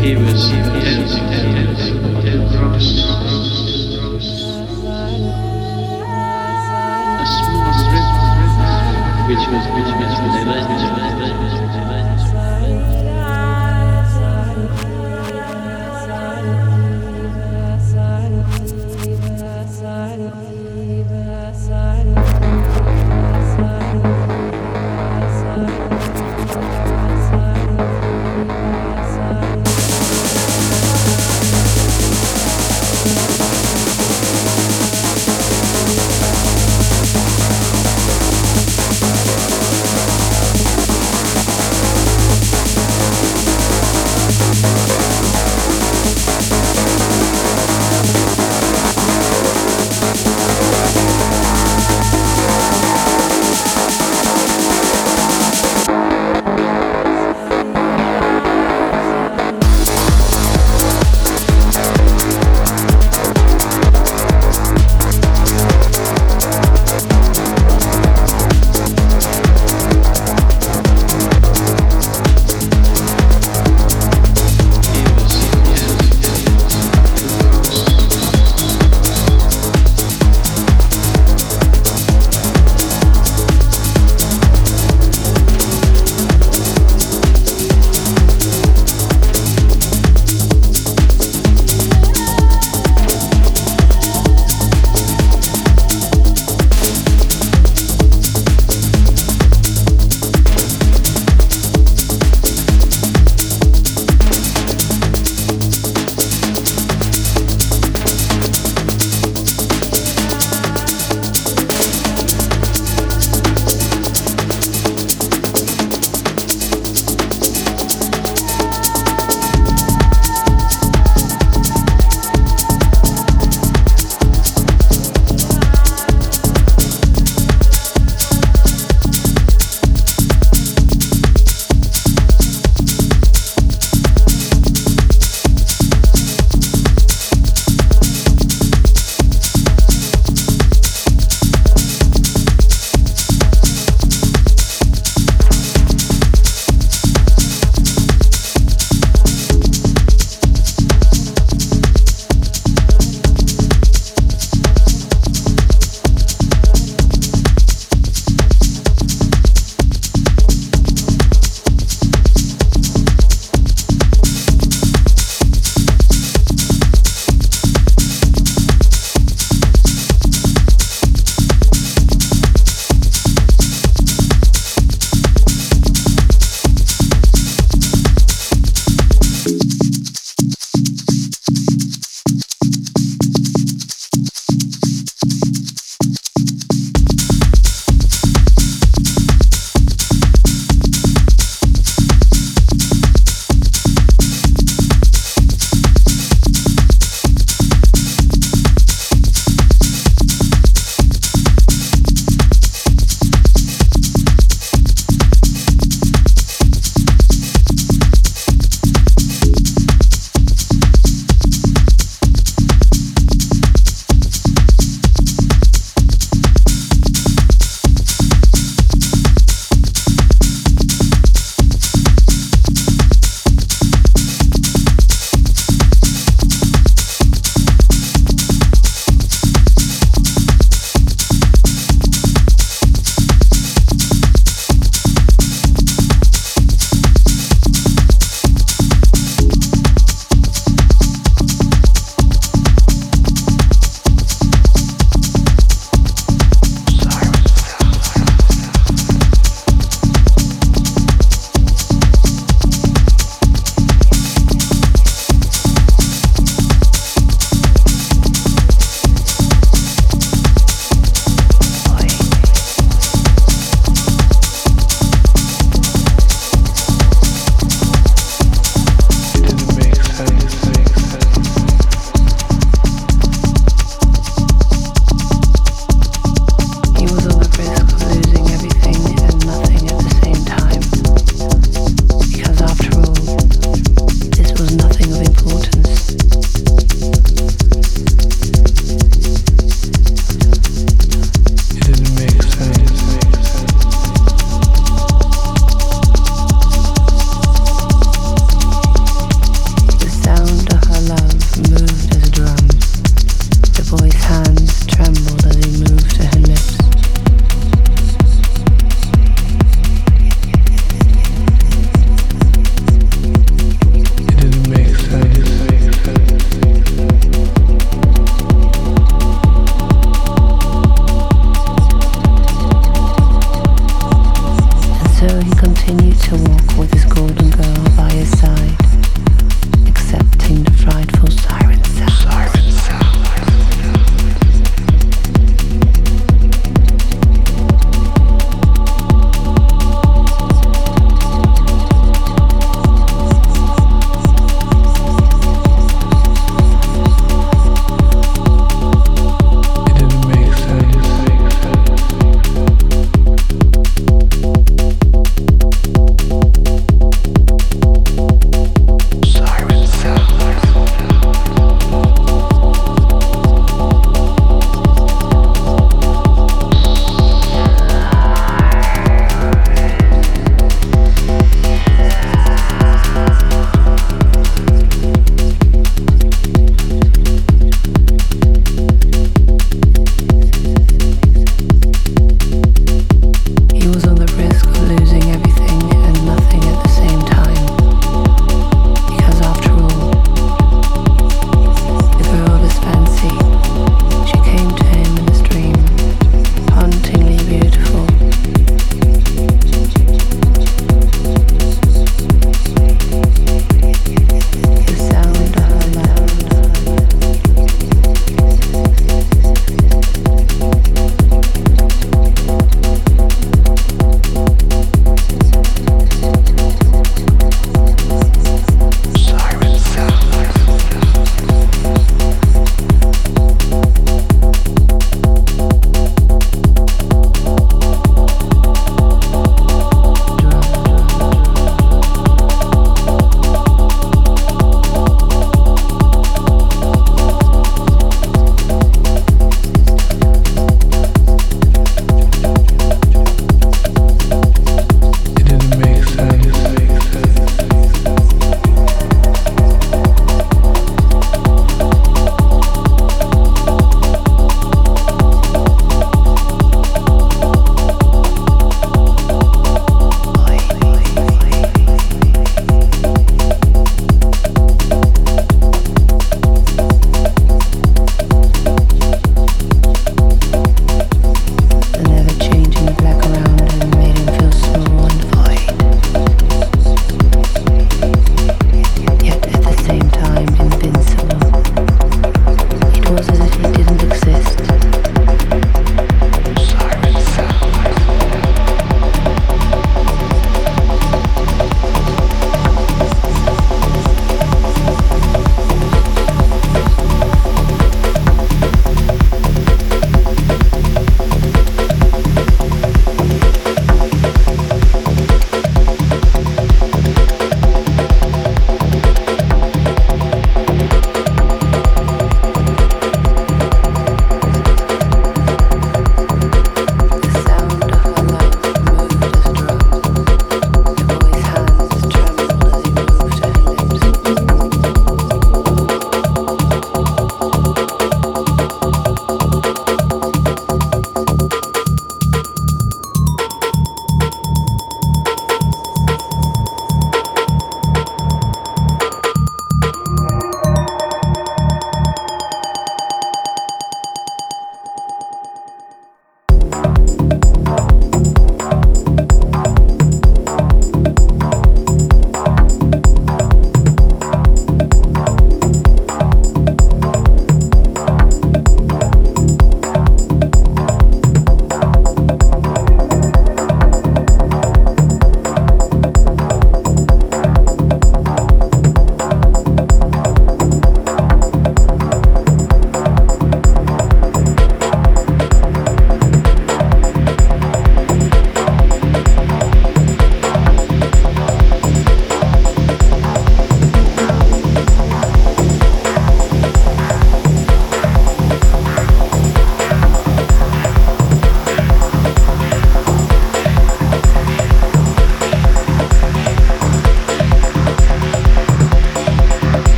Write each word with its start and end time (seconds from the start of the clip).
He 0.00 0.16
was 0.16 0.48
He 0.48 0.56
was 0.56 0.99